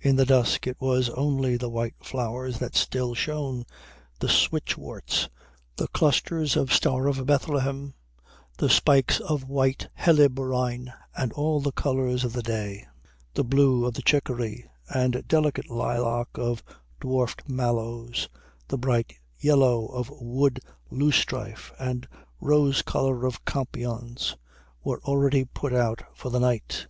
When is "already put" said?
25.02-25.72